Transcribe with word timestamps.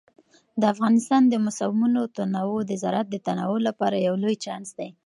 د 0.59 0.63
افغانستان 0.73 1.21
د 1.27 1.33
موسمونو 1.45 2.01
تنوع 2.17 2.59
د 2.67 2.71
زراعت 2.83 3.07
د 3.11 3.15
تنوع 3.27 3.59
لپاره 3.67 3.95
یو 4.07 4.15
لوی 4.23 4.35
چانس 4.45 4.69
دی. 4.79 4.89